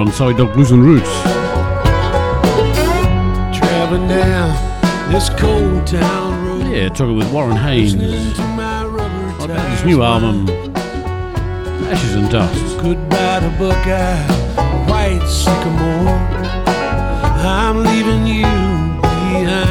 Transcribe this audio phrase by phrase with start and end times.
[0.00, 1.10] On Salty Dog Blues and Roots.
[3.54, 6.72] Traveling down this cold town road.
[6.72, 10.48] Yeah, talking with Warren Haynes Listening to my rubber about his new album,
[11.92, 12.78] Ashes and Dust.
[12.78, 14.24] Goodbye to Buckeye,
[14.88, 16.16] White Sycamore.
[17.44, 18.46] I'm leaving you
[19.02, 19.69] behind.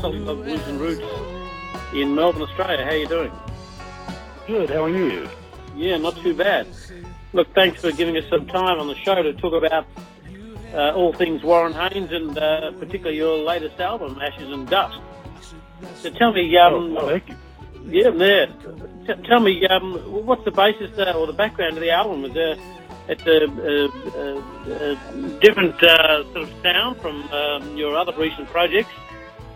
[0.00, 1.02] Salty Dog Blues and Roots
[1.92, 2.84] in Melbourne, Australia.
[2.84, 3.32] How are you doing?
[4.46, 4.70] Good.
[4.70, 5.28] How are you?
[5.74, 6.68] Yeah, not too bad.
[7.32, 9.86] Look, thanks for giving us some time on the show to talk about
[10.72, 15.00] uh, all things Warren Haynes and uh, particularly your latest album, Ashes and Dust.
[15.96, 17.36] So tell me, um, oh, thank you.
[17.86, 18.46] yeah, there.
[19.06, 19.94] T- tell me, um,
[20.26, 22.24] what's the basis uh, or the background of the album?
[22.24, 22.56] Is there
[23.08, 23.88] it's a, a,
[24.20, 28.90] a, a different uh, sort of sound from um, your other recent projects.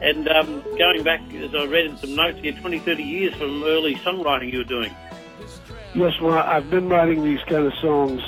[0.03, 3.63] And um, going back, as I read in some notes here, 20, 30 years from
[3.63, 4.93] early songwriting you were doing.
[5.95, 8.21] Yes, well, I've been writing these kind of songs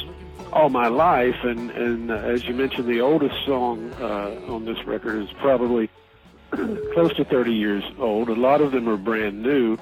[0.53, 4.85] all my life, and and uh, as you mentioned, the oldest song uh, on this
[4.85, 5.91] record is probably
[6.51, 8.29] close to 30 years old.
[8.29, 9.77] A lot of them are brand new,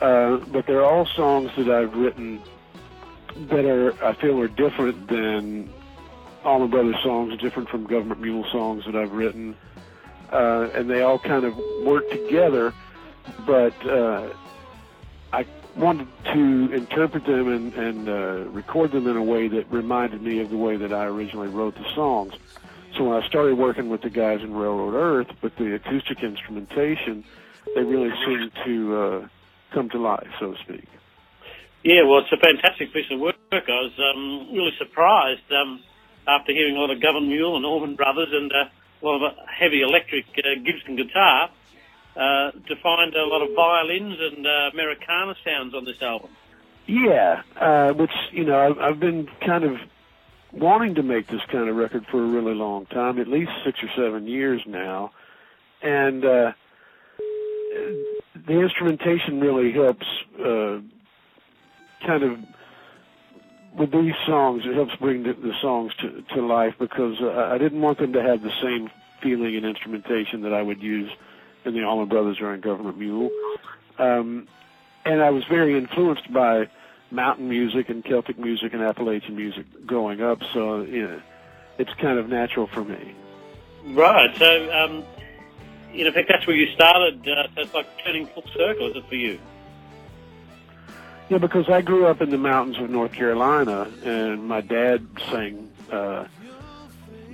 [0.00, 2.40] uh, but they're all songs that I've written
[3.48, 5.70] that are I feel are different than
[6.44, 9.54] Allman Brothers songs, different from Government Mule songs that I've written,
[10.32, 12.72] uh, and they all kind of work together.
[13.46, 14.32] But uh,
[15.32, 20.22] I wanted to interpret them and, and uh, record them in a way that reminded
[20.22, 22.34] me of the way that I originally wrote the songs.
[22.96, 27.24] So when I started working with the guys in Railroad Earth, with the acoustic instrumentation,
[27.74, 29.28] they really seemed to uh,
[29.72, 30.88] come to life, so to speak.
[31.84, 33.36] Yeah, well, it's a fantastic piece of work.
[33.52, 35.80] I was um, really surprised um,
[36.26, 38.68] after hearing a lot of Government Mule and Allman Brothers and uh,
[39.02, 41.50] a lot of heavy electric uh, Gibson guitar
[42.16, 46.30] uh, to find a lot of violins and uh, Americana sounds on this album.
[46.86, 49.78] Yeah, uh, which you know I've, I've been kind of
[50.52, 53.78] wanting to make this kind of record for a really long time, at least six
[53.82, 55.12] or seven years now,
[55.82, 56.52] and uh,
[58.46, 60.06] the instrumentation really helps
[60.38, 60.80] uh,
[62.04, 62.38] kind of
[63.76, 64.62] with these songs.
[64.66, 68.12] It helps bring the, the songs to, to life because uh, I didn't want them
[68.12, 68.90] to have the same
[69.22, 71.10] feeling and instrumentation that I would use
[71.64, 73.30] in the Allman Brothers or in Government Mule.
[73.98, 74.48] Um,
[75.04, 76.68] and I was very influenced by
[77.10, 81.22] mountain music and Celtic music and Appalachian music growing up, so you know,
[81.78, 83.14] it's kind of natural for me.
[83.86, 84.34] Right.
[84.36, 85.04] So, um,
[85.92, 87.26] in effect, that's where you started.
[87.26, 89.38] Uh, so it's like turning full circle, is it for you?
[91.30, 95.70] Yeah, because I grew up in the mountains of North Carolina, and my dad sang
[95.92, 96.24] uh,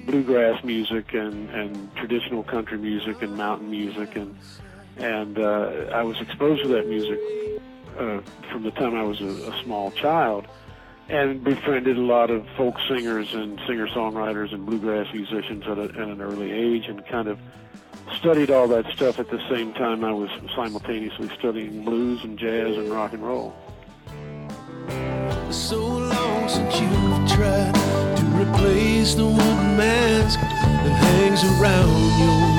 [0.04, 4.36] bluegrass music and, and traditional country music and mountain music, and
[4.98, 7.18] and uh, I was exposed to that music
[7.98, 8.20] uh,
[8.52, 10.46] from the time I was a, a small child,
[11.08, 15.96] and befriended a lot of folk singers and singer-songwriters and bluegrass musicians at, a, at
[15.96, 17.38] an early age, and kind of
[18.14, 22.76] studied all that stuff at the same time I was simultaneously studying blues and jazz
[22.76, 23.56] and rock and roll.
[25.56, 32.55] So long since you've tried to replace the wooden mask that hangs around your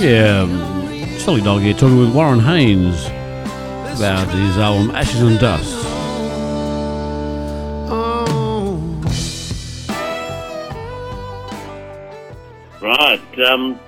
[0.00, 0.46] Yeah,
[1.18, 3.06] Salty Dog here talking with Warren Haynes
[3.96, 5.74] about his album Ashes and Dust.
[12.80, 13.20] Right.
[13.50, 13.80] Um,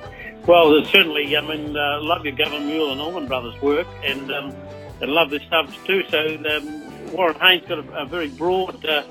[0.49, 4.33] well, there's certainly, I mean, uh, love your Government Mule and Allman Brothers work, and
[4.33, 4.53] um,
[5.01, 6.03] I love this stuff too.
[6.11, 9.05] So um, Warren Haynes got a, a very broad, uh,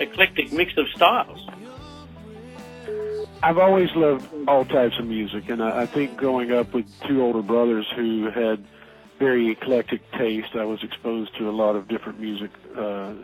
[0.00, 1.46] eclectic mix of styles.
[3.42, 7.22] I've always loved all types of music, and I, I think growing up with two
[7.22, 8.64] older brothers who had
[9.18, 13.14] very eclectic taste, I was exposed to a lot of different music uh,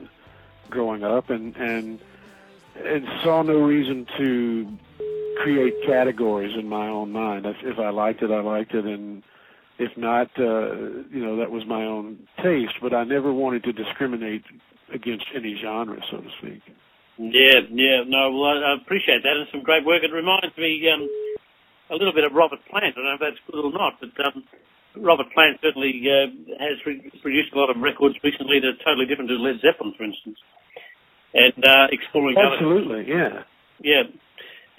[0.70, 2.00] growing up, and and
[2.76, 4.78] and saw no reason to
[5.42, 7.46] create categories in my own mind.
[7.46, 9.22] If, if I liked it, I liked it, and
[9.78, 10.74] if not, uh,
[11.10, 12.74] you know, that was my own taste.
[12.80, 14.44] But I never wanted to discriminate
[14.92, 16.62] against any genre, so to speak.
[17.30, 20.02] Yeah, yeah, no, well, I appreciate that, and some great work.
[20.02, 21.06] It reminds me um,
[21.90, 22.98] a little bit of Robert Plant.
[22.98, 24.42] I don't know if that's good or not, but um,
[24.98, 26.26] Robert Plant certainly uh,
[26.58, 29.94] has re- produced a lot of records recently that are totally different to Led Zeppelin,
[29.94, 30.34] for instance,
[31.30, 33.46] and uh, exploring Absolutely, other, yeah,
[33.78, 34.02] yeah,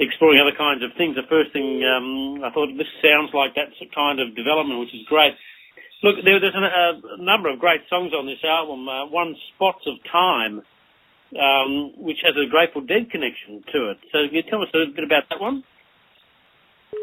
[0.03, 1.15] exploring other kinds of things.
[1.15, 5.07] The first thing um, I thought this sounds like that kind of development, which is
[5.07, 5.31] great.
[6.03, 8.83] Look, there, there's a, a number of great songs on this album.
[8.89, 10.59] Uh, one, Spots of Time
[11.37, 13.97] um, which has a Grateful Dead connection to it.
[14.11, 15.63] So can you tell us a little bit about that one?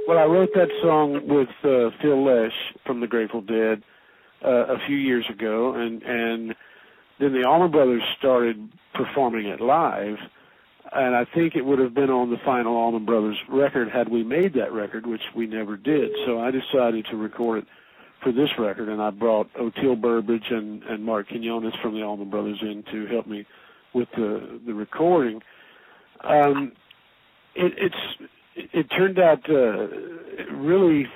[0.06, 2.52] Well, I wrote that song with uh, Phil Lesh
[2.84, 3.82] from the Grateful Dead
[4.44, 6.54] uh, a few years ago, and and
[7.18, 10.16] then the Allman Brothers started performing it live,
[10.92, 14.22] and I think it would have been on the final Allman Brothers record had we
[14.22, 16.10] made that record, which we never did.
[16.24, 17.68] So I decided to record it
[18.22, 22.30] for this record, and I brought Oteil Burbridge and and Marc Quiñones from the Allman
[22.30, 23.46] Brothers in to help me
[23.94, 25.42] with the the recording.
[26.22, 26.72] Um,
[27.54, 28.30] it, it's
[28.74, 29.88] it turned out uh,
[30.54, 31.06] really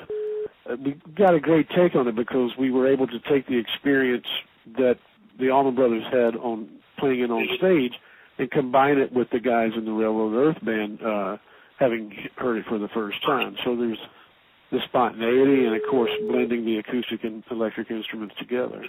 [0.69, 3.59] uh, we got a great take on it because we were able to take the
[3.59, 4.27] experience
[4.79, 4.99] that
[5.39, 6.69] the Allman Brothers had on
[6.99, 7.95] playing it on stage
[8.39, 11.37] and combine it with the guys in the Railroad Earth band uh,
[11.79, 13.57] having heard it for the first time.
[13.65, 13.99] So there's
[14.71, 18.85] the spontaneity and of course blending the acoustic and electric instruments together.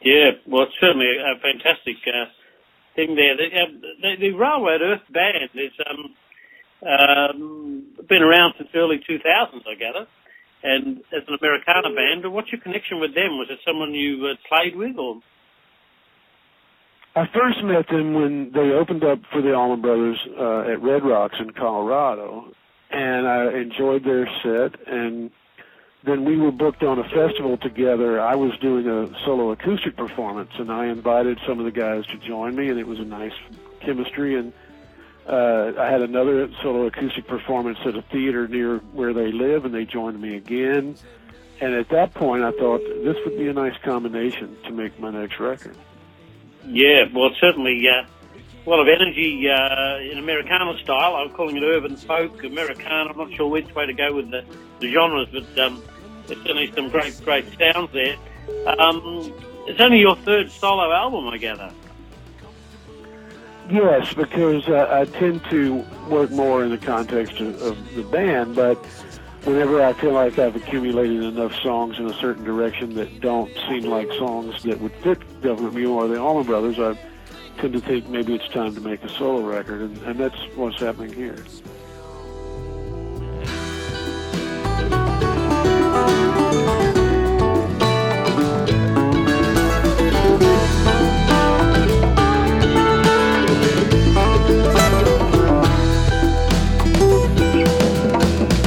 [0.00, 2.26] Yeah, well, it's certainly a fantastic uh,
[2.94, 3.36] thing there.
[3.36, 3.48] The,
[4.00, 6.14] the, the Railroad Earth band has um,
[6.84, 10.06] um, been around since early 2000s, I gather,
[10.62, 12.22] and as an Americana band.
[12.22, 13.38] But what's your connection with them?
[13.38, 15.20] Was it someone you uh, played with, or?
[17.16, 21.04] I first met them when they opened up for the Allman Brothers uh, at Red
[21.04, 22.50] Rocks in Colorado,
[22.90, 25.30] and I enjoyed their set and
[26.04, 28.20] then we were booked on a festival together.
[28.20, 32.18] I was doing a solo acoustic performance, and I invited some of the guys to
[32.18, 33.32] join me, and it was a nice
[33.80, 34.38] chemistry.
[34.38, 34.52] And
[35.26, 39.74] uh, I had another solo acoustic performance at a theater near where they live, and
[39.74, 40.96] they joined me again.
[41.60, 45.10] And at that point, I thought this would be a nice combination to make my
[45.10, 45.76] next record.
[46.66, 48.06] Yeah, well, certainly uh,
[48.66, 51.16] a lot of energy uh, in Americana style.
[51.16, 53.10] I'm calling it urban folk, Americana.
[53.10, 54.44] I'm not sure which way to go with the,
[54.80, 55.82] the genres, but um,
[56.26, 58.16] there's certainly some great, great sounds there.
[58.78, 59.32] Um,
[59.66, 61.72] it's only your third solo album, I gather.
[63.70, 68.56] Yes, because uh, I tend to work more in the context of, of the band,
[68.56, 68.76] but
[69.44, 73.84] whenever I feel like I've accumulated enough songs in a certain direction that don't seem
[73.84, 76.98] like songs that would fit Government Mule or the Allman Brothers, I
[77.58, 80.80] tend to think maybe it's time to make a solo record, and, and that's what's
[80.80, 81.42] happening here.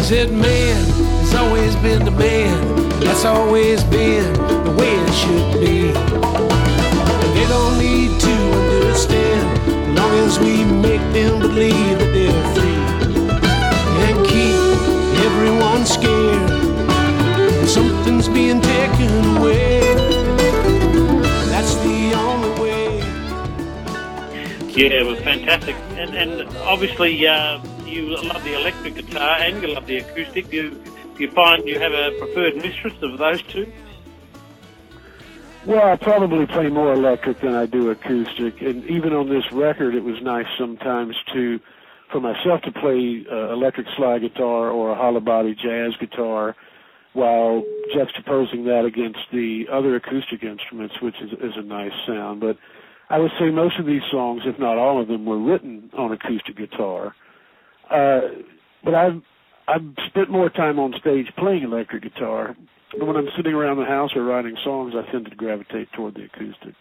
[0.07, 0.85] Said man
[1.19, 2.89] has always been the man.
[3.01, 5.89] That's always been the way it should be.
[5.89, 8.35] And they don't need to
[8.77, 12.79] understand as long as we make them believe that they're free.
[14.05, 14.55] And keep
[15.27, 17.67] everyone scared.
[17.67, 19.93] Something's being taken away.
[21.51, 22.99] That's the only way.
[24.69, 25.75] Yeah, it was fantastic.
[25.97, 27.59] And, and obviously, uh,
[27.97, 30.51] you love the electric guitar and you love the acoustic.
[30.51, 30.81] You
[31.17, 33.71] you find you have a preferred mistress of those two?
[35.65, 39.95] Well, I probably play more electric than I do acoustic, and even on this record,
[39.95, 41.59] it was nice sometimes to,
[42.09, 46.55] for myself, to play uh, electric slide guitar or a hollow body jazz guitar,
[47.11, 52.39] while juxtaposing that against the other acoustic instruments, which is, is a nice sound.
[52.39, 52.57] But
[53.09, 56.13] I would say most of these songs, if not all of them, were written on
[56.13, 57.13] acoustic guitar.
[57.89, 58.21] Uh,
[58.83, 59.21] but I've
[59.67, 62.55] I've spent more time on stage playing electric guitar.
[62.97, 66.15] But when I'm sitting around the house or writing songs, I tend to gravitate toward
[66.15, 66.75] the acoustic.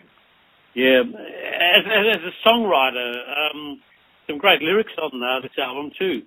[0.74, 3.80] Yeah, as, as, as a songwriter, um,
[4.28, 6.22] some great lyrics on uh, this album too.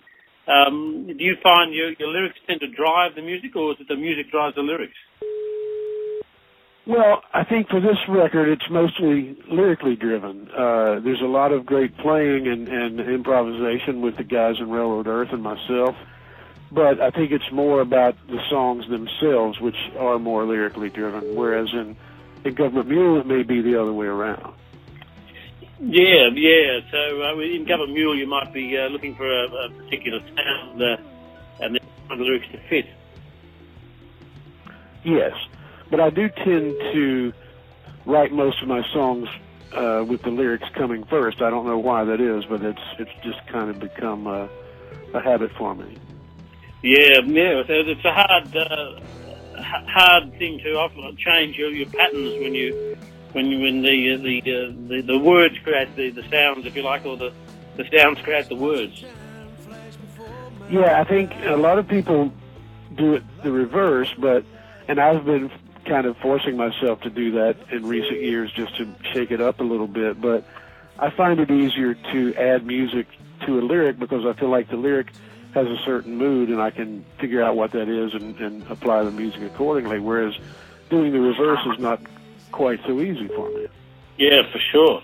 [0.49, 3.87] Um, do you find your, your lyrics tend to drive the music, or is it
[3.87, 4.97] the music drives the lyrics?
[6.89, 10.49] Well, I think for this record, it's mostly lyrically driven.
[10.49, 15.05] Uh, there's a lot of great playing and, and improvisation with the guys in Railroad
[15.05, 15.95] Earth and myself,
[16.71, 21.35] but I think it's more about the songs themselves, which are more lyrically driven.
[21.35, 21.95] Whereas in
[22.43, 24.55] in Government Mule, it may be the other way around.
[25.79, 26.79] Yeah, yeah.
[26.89, 30.81] So uh, in Government Mule, you might be uh, looking for a, a particular sound,
[30.81, 30.97] uh,
[31.59, 32.87] and then the lyrics to fit.
[35.03, 35.33] Yes,
[35.89, 37.33] but I do tend to
[38.05, 39.27] write most of my songs
[39.73, 41.41] uh, with the lyrics coming first.
[41.41, 44.49] I don't know why that is, but it's it's just kind of become a,
[45.13, 45.97] a habit for me.
[46.81, 47.63] Yeah, yeah.
[47.67, 48.99] It's a hard, uh,
[49.61, 52.97] hard thing to often change your, your patterns when you
[53.33, 56.75] when you, when the uh, the, uh, the the words create the, the sounds, if
[56.75, 57.33] you like, or the
[57.75, 59.03] the sounds create the words.
[60.69, 62.31] Yeah, I think a lot of people
[62.95, 64.43] do it the reverse, but
[64.87, 65.51] and I've been
[65.89, 69.59] kind of forcing myself to do that in recent years just to shake it up
[69.59, 70.21] a little bit.
[70.21, 70.45] But
[70.97, 73.07] I find it easier to add music
[73.45, 75.07] to a lyric because I feel like the lyric
[75.53, 79.03] has a certain mood and I can figure out what that is and, and apply
[79.03, 79.99] the music accordingly.
[79.99, 80.37] Whereas
[80.89, 81.99] doing the reverse is not
[82.51, 83.67] quite so easy for me.
[84.17, 85.01] Yeah, for sure.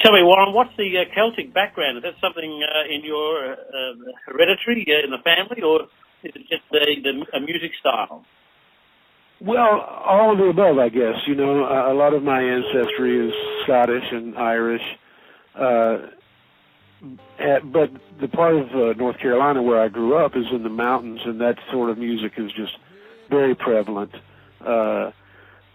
[0.00, 1.98] Tell me, Warren, what's the uh, Celtic background?
[1.98, 3.94] Is that something uh, in your uh,
[4.26, 5.84] hereditary uh, in the family, or
[6.22, 8.24] is it just the, the a music style?
[9.40, 11.16] Well, all of the above, I guess.
[11.26, 14.82] You know, a lot of my ancestry is Scottish and Irish.
[15.54, 15.98] Uh,
[17.38, 17.90] at, but
[18.20, 21.40] the part of uh, North Carolina where I grew up is in the mountains, and
[21.40, 22.78] that sort of music is just
[23.28, 24.14] very prevalent.
[24.64, 25.10] Uh,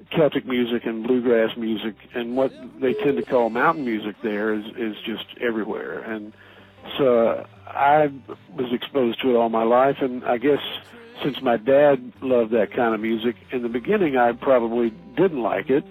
[0.09, 4.65] Celtic music and bluegrass music, and what they tend to call mountain music there is
[4.75, 5.99] is just everywhere.
[5.99, 6.33] And
[6.97, 8.11] so I
[8.55, 10.59] was exposed to it all my life, and I guess
[11.23, 15.69] since my dad loved that kind of music, in the beginning I probably didn't like
[15.69, 15.83] it,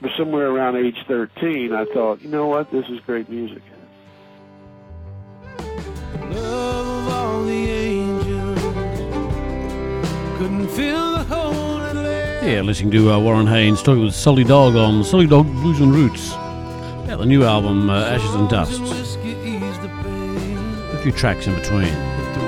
[0.00, 3.62] but somewhere around age 13 I thought, you know what, this is great music.
[12.46, 15.92] Yeah, listening to uh, Warren Haynes talking with Salty Dog on Salty Dog Blues and
[15.92, 16.30] Roots.
[16.30, 18.80] Yeah, the new album, uh, Ashes and Dust.
[20.92, 21.92] A few tracks in between.
[21.92, 22.38] That's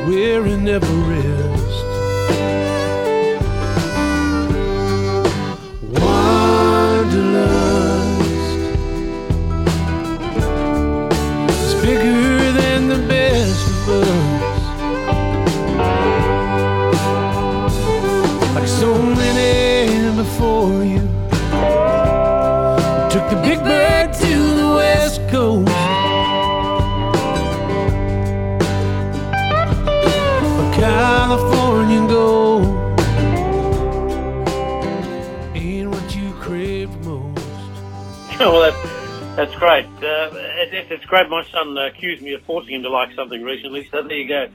[40.59, 41.29] Uh, it, it's great.
[41.29, 44.29] My son uh, accused me of forcing him to like something recently, so there you
[44.29, 44.49] go.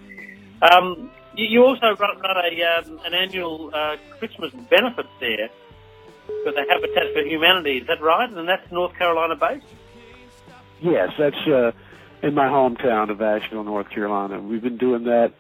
[0.62, 5.50] Um, you, you, also run, run a, um, an annual uh, Christmas benefit there
[6.26, 7.78] for the Habitat for Humanity.
[7.78, 8.30] Is that right?
[8.30, 9.66] And that's North Carolina based?
[10.82, 11.72] Yes, that's uh,
[12.22, 14.42] in my hometown of Asheville, North Carolina.
[14.42, 15.34] We've been doing that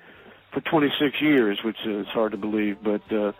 [0.53, 3.33] for 26 years, which is hard to believe, but uh,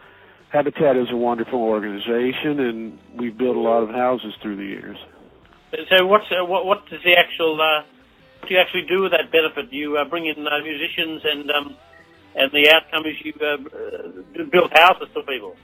[0.50, 4.98] Habitat is a wonderful organization, and we've built a lot of houses through the years.
[5.90, 7.84] So what's uh, what what does the actual uh,
[8.40, 9.72] what do you actually do with that benefit?
[9.74, 11.76] You uh, bring in uh, musicians and um,
[12.36, 15.56] and the outcome is you uh, uh, build houses for people.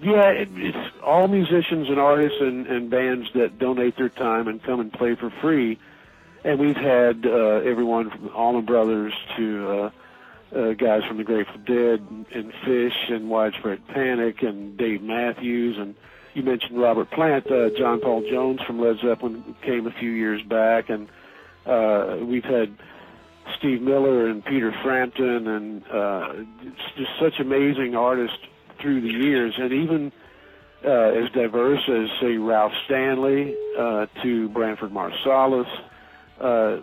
[0.00, 4.62] Yeah, it, it's all musicians and artists and, and bands that donate their time and
[4.62, 5.78] come and play for free.
[6.44, 9.90] And we've had uh, everyone from Allman Brothers to uh,
[10.56, 15.96] uh, guys from the Grateful Dead and, Phish and Widespread Panic and Dave Matthews and
[16.38, 20.40] you mentioned Robert Plant, uh, John Paul Jones from Led Zeppelin came a few years
[20.42, 21.08] back, and
[21.66, 22.76] uh, we've had
[23.58, 26.32] Steve Miller and Peter Frampton, and uh,
[26.96, 28.38] just such amazing artists
[28.80, 30.12] through the years, and even
[30.84, 35.66] uh, as diverse as say Ralph Stanley uh, to Branford Marsalis.
[36.40, 36.78] Uh,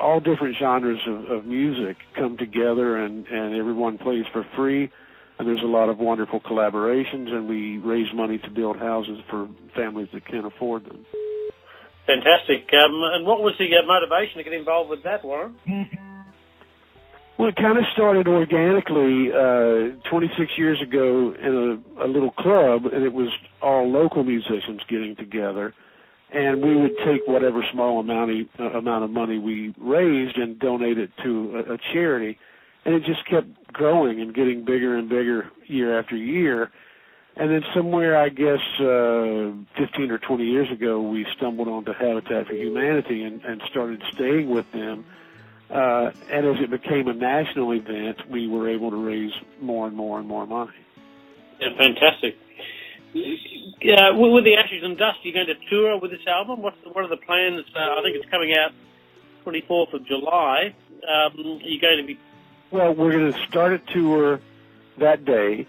[0.00, 4.92] all different genres of, of music come together, and, and everyone plays for free
[5.44, 10.08] there's a lot of wonderful collaborations, and we raise money to build houses for families
[10.12, 11.04] that can't afford them.
[12.06, 12.68] Fantastic.
[12.72, 15.54] Um, and what was the uh, motivation to get involved with that, Warren?
[17.38, 22.84] Well, it kind of started organically uh, 26 years ago in a, a little club,
[22.84, 23.28] and it was
[23.62, 25.72] all local musicians getting together.
[26.32, 30.58] And we would take whatever small amount of, uh, amount of money we raised and
[30.58, 32.38] donate it to a, a charity
[32.84, 36.70] and it just kept growing and getting bigger and bigger year after year.
[37.36, 42.48] And then somewhere, I guess, uh, 15 or 20 years ago, we stumbled onto Habitat
[42.48, 45.04] for Humanity and, and started staying with them.
[45.70, 49.96] Uh, and as it became a national event, we were able to raise more and
[49.96, 50.72] more and more money.
[51.60, 52.36] Yeah, fantastic.
[53.12, 56.62] Yeah, with the Ashes and Dust, you're going to tour with this album.
[56.62, 57.64] What's the, what are the plans?
[57.74, 58.72] Uh, I think it's coming out
[59.44, 60.74] 24th of July.
[61.08, 62.18] Um, are you going to be
[62.70, 64.40] well, we're going to start a tour
[64.98, 65.66] that day,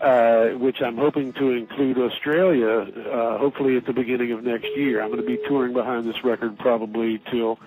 [0.00, 5.02] uh, which I'm hoping to include Australia, uh, hopefully at the beginning of next year.
[5.02, 7.58] I'm going to be touring behind this record probably till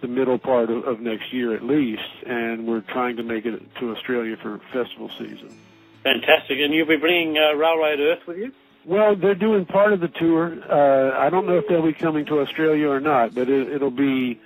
[0.00, 3.62] the middle part of, of next year at least, and we're trying to make it
[3.80, 5.56] to Australia for festival season.
[6.02, 6.58] Fantastic.
[6.60, 8.52] And you'll be bringing uh, Railroad Earth with you?
[8.84, 10.58] Well, they're doing part of the tour.
[10.70, 13.90] Uh, I don't know if they'll be coming to Australia or not, but it, it'll
[13.90, 14.40] be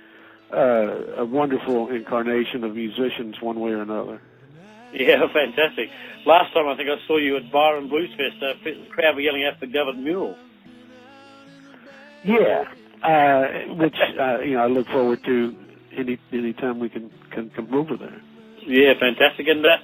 [0.53, 4.21] uh, a wonderful incarnation of musicians one way or another.
[4.93, 5.89] Yeah, fantastic.
[6.25, 9.21] Last time I think I saw you at Byron Blues Fest, uh, the crowd were
[9.21, 10.37] yelling out the Government Mule.
[12.23, 12.65] Yeah,
[13.01, 15.55] uh, which uh, you know I look forward to
[15.95, 18.21] any any time we can can come over there.
[18.63, 19.47] Yeah, fantastic.
[19.47, 19.77] And uh,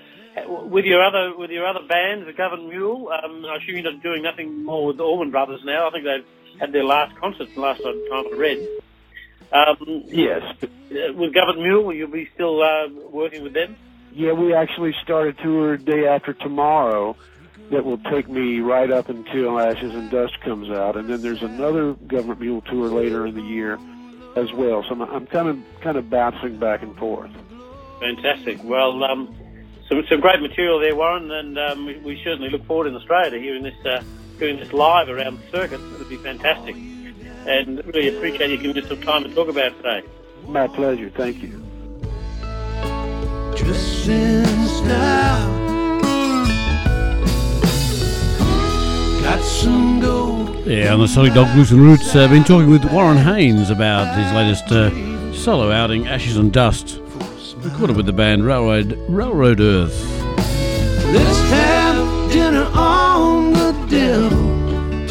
[0.66, 4.04] with your other with your other bands, the Government Mule, um, I assume you're not
[4.04, 5.88] doing nothing more with the Allman Brothers now.
[5.88, 8.68] I think they've had their last concert the last time I read.
[9.52, 13.76] Um, Yes, uh, with Government Mule, will you be still uh, working with them?
[14.14, 17.16] yeah, we actually start a tour day after tomorrow
[17.70, 21.44] that will take me right up until Ashes and Dust comes out, and then there's
[21.44, 23.78] another Government Mule tour later in the year
[24.36, 24.84] as well.
[24.84, 27.30] So I'm, I'm kind of kind of bouncing back and forth.
[28.00, 28.64] Fantastic.
[28.64, 29.36] Well, um,
[29.90, 33.32] some some great material there, Warren, and um, we, we certainly look forward in Australia
[33.32, 34.02] to hearing this uh,
[34.40, 35.80] doing this live around the circuit.
[35.82, 36.76] It would be fantastic,
[37.48, 40.04] and really appreciate you giving us some time to talk about it today.
[40.48, 41.10] My pleasure.
[41.10, 41.64] Thank you.
[43.56, 45.68] Drifting style.
[49.22, 50.68] Got some gold.
[50.68, 54.16] Yeah, on the Salty Dog Blues and Roots, I've been talking with Warren Haynes about
[54.18, 57.02] his latest uh, solo outing, Ashes and Dust,
[57.58, 60.18] recorded with the band Railroad Railroad Earth.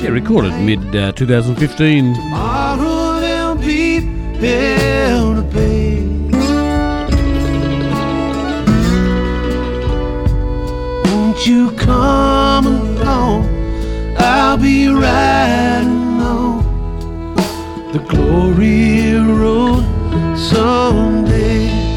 [0.07, 2.15] Yeah, recorded mid uh, 2015.
[2.15, 4.03] Tomorrow there'll be
[4.39, 6.07] hell to pay.
[11.11, 13.49] Won't you come along?
[14.19, 17.35] I'll be riding on
[17.93, 19.83] the glory road
[20.39, 21.96] someday.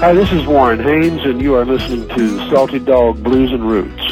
[0.00, 4.09] Hi, this is Warren Haynes, and you are listening to Salty Dog Blues and Roots.